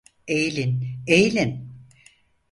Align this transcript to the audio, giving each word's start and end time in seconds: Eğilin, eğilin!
Eğilin, 0.27 0.87
eğilin! 1.07 1.71